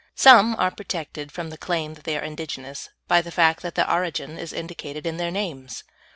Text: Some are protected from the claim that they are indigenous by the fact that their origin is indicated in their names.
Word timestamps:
Some 0.15 0.55
are 0.55 0.71
protected 0.71 1.31
from 1.31 1.51
the 1.51 1.59
claim 1.59 1.93
that 1.93 2.05
they 2.05 2.17
are 2.17 2.23
indigenous 2.23 2.89
by 3.07 3.21
the 3.21 3.29
fact 3.29 3.61
that 3.61 3.75
their 3.75 3.87
origin 3.87 4.39
is 4.39 4.51
indicated 4.51 5.05
in 5.05 5.17
their 5.17 5.29
names. 5.29 5.83